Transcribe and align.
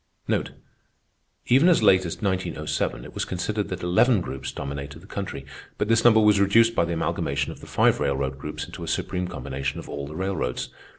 Even 1.45 1.69
as 1.69 1.83
late 1.83 2.05
as 2.07 2.23
1907, 2.23 3.05
it 3.05 3.13
was 3.13 3.23
considered 3.23 3.67
that 3.69 3.83
eleven 3.83 4.19
groups 4.19 4.51
dominated 4.51 4.97
the 4.97 5.05
country, 5.05 5.45
but 5.77 5.89
this 5.89 6.03
number 6.03 6.19
was 6.19 6.39
reduced 6.39 6.73
by 6.73 6.85
the 6.85 6.93
amalgamation 6.93 7.51
of 7.51 7.59
the 7.59 7.67
five 7.67 7.99
railroad 7.99 8.39
groups 8.39 8.65
into 8.65 8.83
a 8.83 8.87
supreme 8.87 9.27
combination 9.27 9.77
of 9.77 9.87
all 9.87 10.07
the 10.07 10.15
railroads. 10.15 10.69